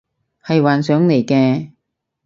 [0.43, 1.73] 係幻想嚟嘅